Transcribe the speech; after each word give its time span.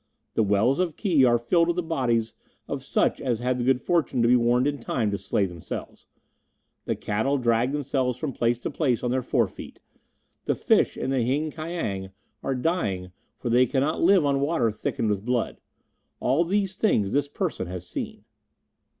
The 0.33 0.41
wells 0.41 0.79
of 0.79 0.95
Ki 0.97 1.23
are 1.25 1.37
filled 1.37 1.67
with 1.67 1.75
the 1.75 1.83
bodies 1.83 2.33
of 2.67 2.83
such 2.83 3.21
as 3.21 3.37
had 3.37 3.59
the 3.59 3.63
good 3.63 3.79
fortune 3.79 4.23
to 4.23 4.27
be 4.27 4.35
warned 4.35 4.65
in 4.65 4.79
time 4.79 5.11
to 5.11 5.17
slay 5.19 5.45
themselves. 5.45 6.07
The 6.85 6.95
cattle 6.95 7.37
drag 7.37 7.71
themselves 7.71 8.17
from 8.17 8.33
place 8.33 8.57
to 8.61 8.71
place 8.71 9.03
on 9.03 9.11
their 9.11 9.21
forefeet; 9.21 9.79
the 10.45 10.55
fish 10.55 10.97
in 10.97 11.11
the 11.11 11.21
Heng 11.21 11.51
Kiang 11.51 12.09
are 12.41 12.55
dying, 12.55 13.11
for 13.37 13.51
they 13.51 13.67
cannot 13.67 14.01
live 14.01 14.25
on 14.25 14.41
water 14.41 14.71
thickened 14.71 15.11
into 15.11 15.21
blood. 15.21 15.59
All 16.19 16.45
these 16.45 16.75
things 16.75 17.13
this 17.13 17.27
person 17.27 17.67
has 17.67 17.85
seen." 17.87 18.23